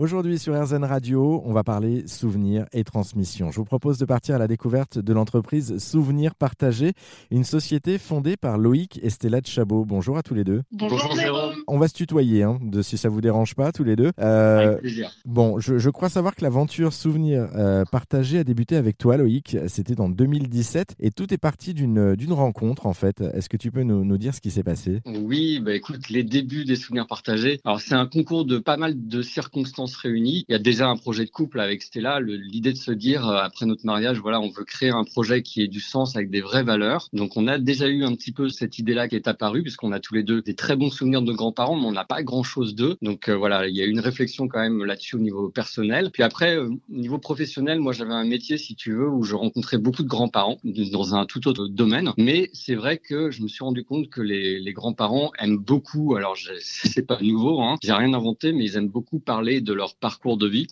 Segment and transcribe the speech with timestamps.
[0.00, 3.50] Aujourd'hui sur RZN Radio, on va parler souvenirs et transmission.
[3.50, 6.94] Je vous propose de partir à la découverte de l'entreprise Souvenirs Partagés,
[7.30, 9.84] une société fondée par Loïc et Stella de Chabot.
[9.84, 10.62] Bonjour à tous les deux.
[10.72, 11.56] Bonjour, Jérôme.
[11.66, 14.10] On va se tutoyer, hein, de, si ça vous dérange pas, tous les deux.
[14.18, 15.10] Euh, avec plaisir.
[15.26, 19.58] Bon, je, crois savoir que l'aventure Souvenirs euh, Partagés a débuté avec toi, Loïc.
[19.66, 23.20] C'était en 2017 et tout est parti d'une rencontre, en fait.
[23.20, 25.02] Est-ce que tu peux nous, nous, dire ce qui s'est passé?
[25.04, 27.60] Oui, bah écoute, les débuts des Souvenirs Partagés.
[27.66, 30.44] Alors, c'est un concours de pas mal de circonstances réunis.
[30.48, 33.36] Il y a déjà un projet de couple avec Stella, l'idée de se dire euh,
[33.36, 36.40] après notre mariage, voilà, on veut créer un projet qui ait du sens avec des
[36.40, 37.08] vraies valeurs.
[37.12, 40.00] Donc on a déjà eu un petit peu cette idée-là qui est apparue puisqu'on a
[40.00, 42.96] tous les deux des très bons souvenirs de grands-parents, mais on n'a pas grand-chose d'eux.
[43.02, 46.10] Donc euh, voilà, il y a une réflexion quand même là-dessus au niveau personnel.
[46.12, 49.34] Puis après, euh, au niveau professionnel, moi j'avais un métier, si tu veux, où je
[49.34, 52.12] rencontrais beaucoup de grands-parents dans un tout autre domaine.
[52.16, 56.16] Mais c'est vrai que je me suis rendu compte que les, les grands-parents aiment beaucoup,
[56.16, 59.79] alors c'est pas nouveau, hein, j'ai rien inventé, mais ils aiment beaucoup parler de leur
[59.88, 60.66] parcours de vie.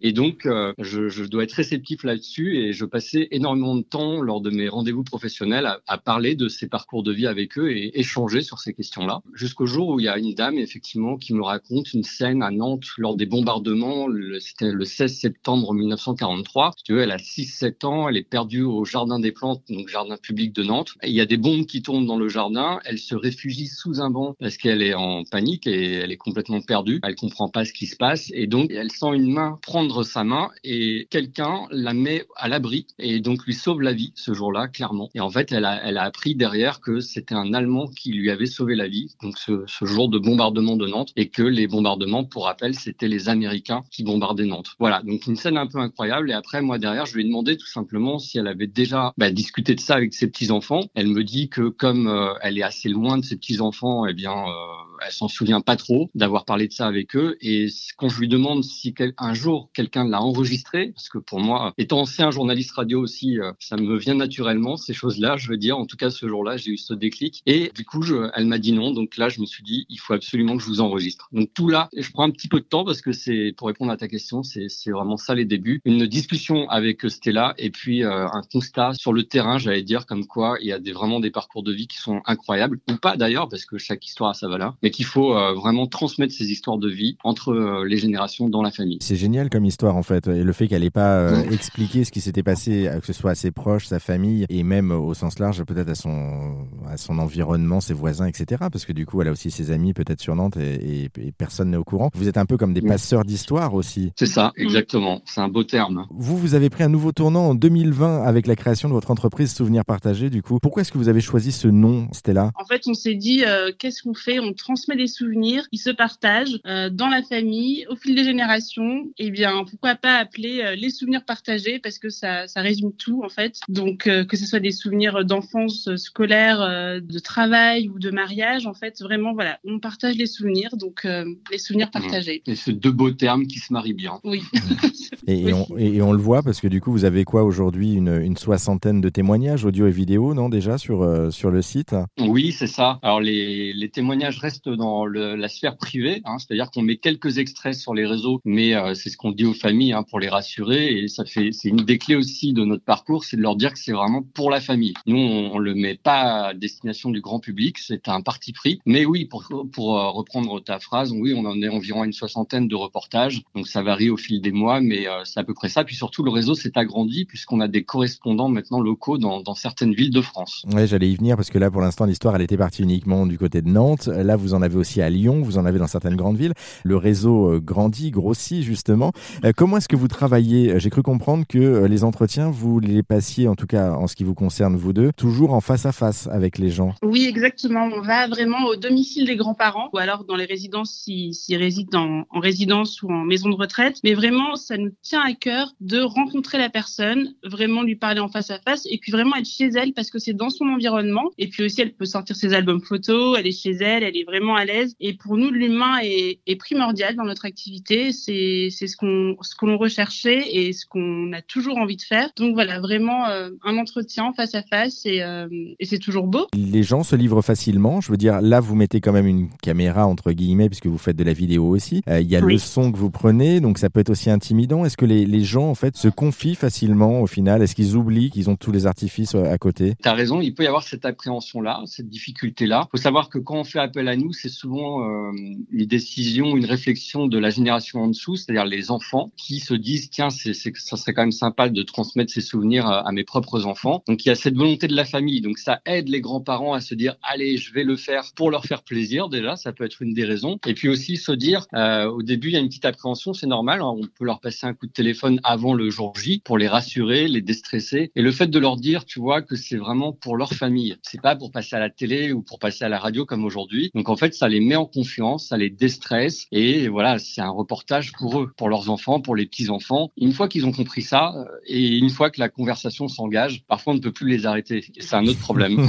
[0.00, 4.20] Et donc, euh, je, je, dois être réceptif là-dessus et je passais énormément de temps
[4.20, 7.70] lors de mes rendez-vous professionnels à, à, parler de ces parcours de vie avec eux
[7.70, 9.20] et échanger sur ces questions-là.
[9.34, 12.50] Jusqu'au jour où il y a une dame, effectivement, qui me raconte une scène à
[12.50, 14.06] Nantes lors des bombardements.
[14.40, 16.72] C'était le 16 septembre 1943.
[16.84, 20.16] tu veux, elle a 6-7 ans, elle est perdue au Jardin des Plantes, donc jardin
[20.16, 20.94] public de Nantes.
[21.02, 22.80] il y a des bombes qui tombent dans le jardin.
[22.84, 26.60] Elle se réfugie sous un banc parce qu'elle est en panique et elle est complètement
[26.60, 27.00] perdue.
[27.02, 30.24] Elle comprend pas ce qui se passe et donc elle sent une main prendre sa
[30.24, 34.68] main et quelqu'un la met à l'abri et donc lui sauve la vie ce jour-là,
[34.68, 35.10] clairement.
[35.14, 38.30] Et en fait, elle a, elle a appris derrière que c'était un Allemand qui lui
[38.30, 41.66] avait sauvé la vie, donc ce, ce, jour de bombardement de Nantes, et que les
[41.66, 44.74] bombardements, pour rappel, c'était les Américains qui bombardaient Nantes.
[44.78, 46.30] Voilà, donc une scène un peu incroyable.
[46.30, 49.30] Et après, moi, derrière, je lui ai demandé tout simplement si elle avait déjà bah,
[49.30, 50.80] discuté de ça avec ses petits-enfants.
[50.94, 54.32] Elle me dit que comme euh, elle est assez loin de ses petits-enfants, eh bien...
[54.32, 57.36] Euh, elle s'en souvient pas trop d'avoir parlé de ça avec eux.
[57.40, 61.72] Et quand je lui demande si un jour quelqu'un l'a enregistré, parce que pour moi,
[61.78, 65.36] étant ancien journaliste radio aussi, euh, ça me vient naturellement ces choses-là.
[65.36, 67.42] Je veux dire, en tout cas ce jour-là, j'ai eu ce déclic.
[67.46, 68.02] Et du coup,
[68.34, 68.92] elle m'a dit non.
[68.92, 71.28] Donc là, je me suis dit, il faut absolument que je vous enregistre.
[71.32, 73.92] Donc tout là, je prends un petit peu de temps parce que c'est pour répondre
[73.92, 75.80] à ta question, c'est vraiment ça les débuts.
[75.84, 80.26] Une discussion avec Stella et puis euh, un constat sur le terrain, j'allais dire comme
[80.26, 83.16] quoi il y a des, vraiment des parcours de vie qui sont incroyables ou pas
[83.16, 86.50] d'ailleurs parce que chaque histoire a sa valeur, mais qu'il faut euh, vraiment transmettre ces
[86.50, 88.98] histoires de vie entre euh, les générations dans la famille.
[89.00, 92.12] C'est génial comme histoire en fait, et le fait qu'elle n'ait pas euh, expliqué ce
[92.12, 95.38] qui s'était passé, que ce soit à ses proches, sa famille, et même au sens
[95.38, 98.64] large peut-être à son, à son environnement, ses voisins, etc.
[98.70, 101.76] Parce que du coup, elle a aussi ses amis peut-être sur Nantes et, personne n'est
[101.76, 102.10] au courant.
[102.14, 104.12] Vous êtes un peu comme des passeurs d'histoire aussi.
[104.16, 105.22] C'est ça, exactement.
[105.24, 106.06] C'est un beau terme.
[106.10, 109.52] Vous, vous avez pris un nouveau tournant en 2020 avec la création de votre entreprise
[109.52, 110.30] Souvenirs Partagés.
[110.30, 112.52] Du coup, pourquoi est-ce que vous avez choisi ce nom, Stella?
[112.56, 113.42] En fait, on s'est dit,
[113.78, 114.38] qu'est-ce qu'on fait?
[114.38, 119.04] On transmet des souvenirs, ils se partagent euh, dans la famille au fil des générations.
[119.18, 122.92] Et eh bien, pourquoi pas appeler euh, les souvenirs partagés parce que ça, ça résume
[122.92, 123.60] tout en fait.
[123.68, 126.60] Donc euh, que ce soit des souvenirs d'enfance scolaire,
[127.00, 131.06] de travail ou de mariage, en fait, vraiment voilà, on partage les souvenirs, donc
[131.50, 132.42] les souvenirs partagés.
[132.46, 134.20] Et c'est deux beaux termes qui se marient bien.
[134.24, 134.42] Oui.
[135.26, 137.94] et, on, et, on, le voit parce que du coup, vous avez quoi aujourd'hui?
[137.94, 141.94] Une, une, soixantaine de témoignages audio et vidéo, non déjà sur sur le site?
[142.20, 142.98] Oui, c'est ça.
[143.02, 147.74] Alors les, les témoignages restent dans la sphère privée, hein, c'est-à-dire qu'on met quelques extraits
[147.74, 150.98] sur les réseaux, mais euh, c'est ce qu'on dit aux familles hein, pour les rassurer.
[150.98, 153.72] Et ça fait, c'est une des clés aussi de notre parcours, c'est de leur dire
[153.72, 154.94] que c'est vraiment pour la famille.
[155.06, 158.80] Nous, on, on, le met pas à destination du grand public, c'est un parti pris.
[158.86, 162.74] Mais oui, pour, euh, reprendre ta phrase, oui, on en est environ une soixantaine de
[162.74, 165.84] reportages, donc ça varie au fil des mois, mais euh, c'est à peu près ça.
[165.84, 169.94] Puis surtout, le réseau s'est agrandi puisqu'on a des correspondants maintenant locaux dans, dans certaines
[169.94, 170.64] villes de France.
[170.72, 173.38] Ouais, j'allais y venir parce que là, pour l'instant, l'histoire, elle était partie uniquement du
[173.38, 174.06] côté de Nantes.
[174.06, 176.54] Là, vous en avez aussi à Lyon, vous en avez dans certaines grandes villes.
[176.84, 179.12] Le réseau euh, grandit, grossit justement.
[179.44, 180.78] Euh, comment est-ce que vous travaillez?
[180.78, 184.16] J'ai cru comprendre que euh, les entretiens, vous les passiez, en tout cas en ce
[184.16, 186.94] qui vous concerne, vous deux, toujours en face à face avec les gens.
[187.02, 187.88] Oui, exactement.
[187.92, 192.40] On va vraiment au domicile des grands-parents ou alors dans les résidences s'ils résident en,
[192.40, 193.98] résidence ou en maison de retraite.
[194.04, 198.28] Mais vraiment, ça nous tient à cœur de rencontrer la personne, vraiment lui parler en
[198.28, 201.30] face à face et puis vraiment être chez elle parce que c'est dans son environnement.
[201.38, 204.24] Et puis aussi, elle peut sortir ses albums photos, elle est chez elle, elle est
[204.24, 204.94] vraiment à l'aise.
[205.00, 208.12] Et pour nous, l'humain est, est, primordial dans notre activité.
[208.12, 212.30] C'est ce qu'on ce que l'on recherchait et ce qu'on a toujours envie de faire.
[212.36, 215.48] Donc voilà, vraiment euh, un entretien face à face et, euh,
[215.78, 216.46] et c'est toujours beau.
[216.54, 218.00] Les gens se livrent facilement.
[218.00, 221.16] Je veux dire, là, vous mettez quand même une caméra entre guillemets puisque vous faites
[221.16, 222.02] de la vidéo aussi.
[222.08, 224.84] Euh, il y a le son que vous prenez, donc ça peut être aussi intimidant.
[224.84, 227.62] Est-ce que les, les, gens en fait se confient facilement au final?
[227.62, 229.94] Est-ce qu'ils oublient qu'ils ont tous les artifices à côté?
[230.02, 232.84] Tu as raison, il peut y avoir cette appréhension là, cette difficulté là.
[232.88, 235.32] Il faut savoir que quand on fait appel à nous, c'est souvent euh,
[235.70, 240.10] une décision, une réflexion de la génération en dessous, c'est-à-dire les enfants qui se disent
[240.10, 244.02] tiens, c'est, ça serait quand même sympa de transmettre ces souvenirs à, mes propres enfants.
[244.08, 245.40] Donc il y a cette volonté de la famille.
[245.40, 248.64] Donc ça aide les grands-parents à se dire allez, je vais le faire pour leur
[248.64, 250.58] faire plaisir déjà, ça peut être une des raisons.
[250.66, 253.46] Et puis aussi se dire euh, au début il y a une petite appréhension, c'est
[253.46, 253.94] normal, hein.
[253.96, 257.28] on peut leur passer un coup de téléphone avant le jour J pour les rassurer,
[257.28, 258.10] les déstresser.
[258.14, 261.20] Et le fait de leur dire, tu vois, que c'est vraiment pour leur famille, c'est
[261.20, 263.90] pas pour passer à la télé ou pour passer à la radio comme aujourd'hui.
[263.94, 267.50] Donc en fait, ça les met en confiance, ça les déstresse et voilà, c'est un
[267.50, 270.10] reportage pour eux, pour leurs enfants, pour les petits enfants.
[270.16, 273.92] Une fois qu'ils ont compris ça euh, et une fois que la conversation s'engage, parfois
[273.92, 274.84] on ne peut plus les arrêter.
[275.00, 275.76] C'est un autre problème.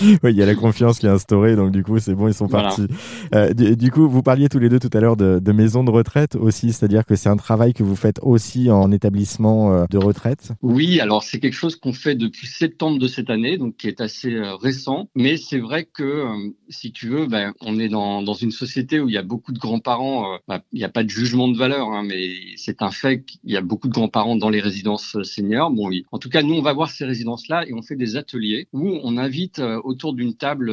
[0.00, 2.34] oui, il y a la confiance qui est instaurée, donc du coup c'est bon, ils
[2.34, 2.86] sont partis.
[3.34, 5.90] Euh, du, coup, vous parliez tous les deux tout à l'heure de, de maison de
[5.90, 9.98] retraite aussi, c'est-à-dire que c'est un travail que vous faites aussi en établissement euh, de
[9.98, 10.52] retraite.
[10.62, 14.00] Oui, alors c'est quelque chose qu'on fait depuis septembre de cette année, donc qui est
[14.00, 15.08] assez récent.
[15.14, 19.00] Mais c'est vrai que, euh, si tu veux, ben, on est dans, dans une société
[19.00, 20.34] où il y a beaucoup de grands-parents.
[20.34, 23.24] Euh, ben, il n'y a pas de jugement de valeur, hein, mais c'est un fait
[23.24, 25.70] qu'il y a beaucoup de grands-parents dans les résidences seniors.
[25.70, 26.04] Bon, oui.
[26.12, 28.98] En tout cas, nous, on va voir ces résidences-là et on fait des ateliers où
[29.02, 30.72] on invite autour d'une table,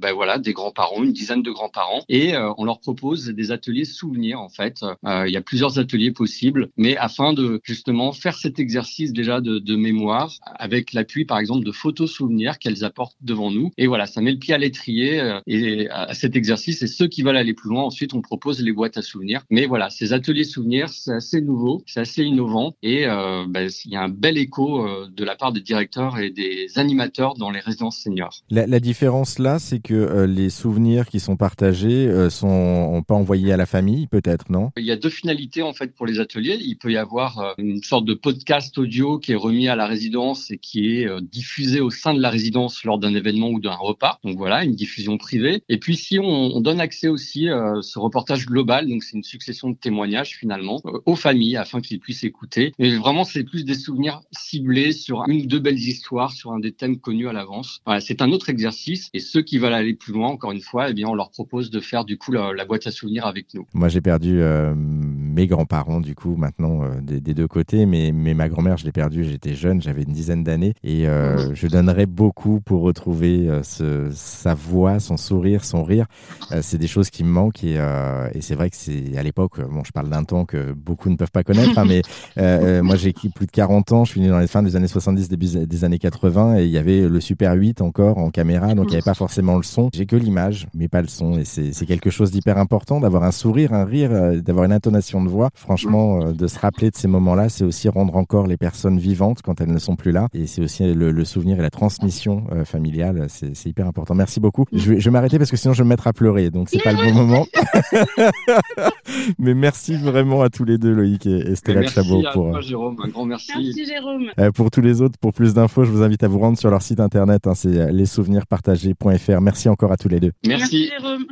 [0.00, 4.40] ben, voilà, des grands-parents, une dizaine de grands-parents, et on leur propose des ateliers souvenirs.
[4.40, 9.12] En fait, il y a plusieurs ateliers possibles, mais afin de justement faire cet exercice
[9.12, 13.70] déjà de, mémoire avec l'appui, par exemple, de photos souvenirs qu'elles apportent devant nous.
[13.78, 16.82] Et voilà, ça met le pied à l'étrier euh, et à cet exercice.
[16.82, 19.42] Et ceux qui veulent aller plus loin, ensuite, on propose les boîtes à souvenirs.
[19.50, 23.92] Mais voilà, ces ateliers souvenirs, c'est assez nouveau, c'est assez innovant et euh, ben, il
[23.92, 27.50] y a un bel écho euh, de la part des directeurs et des animateurs dans
[27.50, 28.42] les résidences seniors.
[28.50, 33.52] La, la différence là, c'est que euh, les souvenirs qui sont partagés sont pas envoyés
[33.52, 34.70] à la famille, peut-être, non?
[34.76, 36.58] Il y a deux finalités en fait pour les ateliers.
[36.60, 40.50] Il peut y avoir une sorte de podcast audio qui est remis à la résidence
[40.50, 44.18] et qui est diffusé au sein de la résidence lors d'un événement ou d'un repas.
[44.24, 45.29] Donc voilà, une diffusion privée.
[45.68, 49.22] Et puis si on, on donne accès aussi euh, ce reportage global, donc c'est une
[49.22, 52.72] succession de témoignages finalement euh, aux familles afin qu'ils puissent écouter.
[52.78, 56.58] Mais vraiment, c'est plus des souvenirs ciblés sur une ou deux belles histoires, sur un
[56.58, 57.80] des thèmes connus à l'avance.
[57.86, 59.10] Voilà, c'est un autre exercice.
[59.14, 61.70] Et ceux qui veulent aller plus loin, encore une fois, eh bien, on leur propose
[61.70, 63.66] de faire du coup la, la boîte à souvenirs avec nous.
[63.74, 68.12] Moi, j'ai perdu euh, mes grands-parents du coup maintenant euh, des, des, deux côtés, mais,
[68.12, 69.24] mais ma grand-mère, je l'ai perdue.
[69.24, 75.00] J'étais jeune, j'avais une dizaine d'années, et je donnerais beaucoup pour retrouver ce, sa voix,
[75.00, 76.06] son sourire, son rire.
[76.52, 79.22] Euh, c'est des choses qui me manquent et, euh, et c'est vrai que c'est à
[79.22, 82.02] l'époque, bon, je parle d'un temps que beaucoup ne peuvent pas connaître, hein, mais
[82.82, 85.28] moi j'ai plus de 40 ans, je suis né dans les fins des années 70,
[85.28, 88.86] début des années 80 et il y avait le Super 8 encore en caméra, donc
[88.86, 89.90] il n'y avait pas forcément le son.
[89.92, 93.32] J'ai que l'image, mais pas le son et c'est quelque chose d'hyper important d'avoir un
[93.32, 94.10] sourire, un rire,
[94.42, 95.50] d'avoir une intonation de voix.
[95.54, 99.60] Franchement, de se rappeler de ces moments-là, c'est aussi rendre encore les personnes vivantes quand
[99.60, 103.26] elles ne sont plus là et c'est aussi le, le, souvenir et la transmission familiale,
[103.28, 104.14] c'est hyper important.
[104.14, 104.64] Merci beaucoup.
[104.72, 106.68] Je vais, je vais m'arrêter parce que sinon je vais me mettre à pleurer, donc
[106.70, 107.46] c'est pas le bon moment.
[109.38, 112.26] Mais merci vraiment à tous les deux, Loïc et, Stella merci Chabot.
[112.26, 113.52] À pour, toi, Jérôme, un grand merci.
[113.54, 114.30] Merci Jérôme.
[114.38, 116.70] Euh, pour tous les autres, pour plus d'infos, je vous invite à vous rendre sur
[116.70, 119.40] leur site internet, hein, c'est lessouvenirspartagés.fr.
[119.40, 120.32] Merci encore à tous les deux.
[120.46, 120.88] Merci.
[120.88, 121.26] merci Jérôme.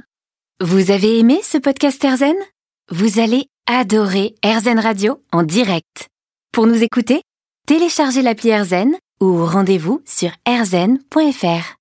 [0.60, 2.34] Vous avez aimé ce podcast Erzen?
[2.90, 6.08] Vous allez adorer Erzen Radio en direct.
[6.52, 7.22] Pour nous écouter,
[7.66, 11.74] téléchargez l'appli Erzen ou rendez-vous sur erzen.fr.